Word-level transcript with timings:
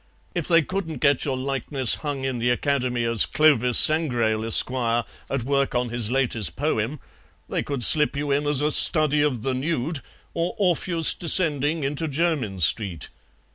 If 0.33 0.47
they 0.47 0.63
couldn't 0.63 0.97
get 0.99 1.25
your 1.25 1.37
likeness 1.37 1.93
hung 2.01 2.23
in 2.23 2.39
the 2.39 2.49
Academy 2.49 3.03
as 3.03 3.27
'Clovis 3.27 3.77
Sangrail, 3.77 4.43
Esq., 4.43 4.71
at 5.29 5.43
work 5.43 5.75
on 5.75 5.89
his 5.89 6.09
latest 6.09 6.55
poem,' 6.55 6.99
they 7.47 7.61
could 7.61 7.83
slip 7.83 8.15
you 8.17 8.31
in 8.31 8.47
as 8.47 8.63
a 8.63 8.71
Study 8.71 9.21
of 9.21 9.43
the 9.43 9.53
Nude 9.53 9.99
or 10.33 10.55
Orpheus 10.57 11.13
descending 11.13 11.83
into 11.83 12.07
Jermyn 12.07 12.59
Street. 12.61 13.09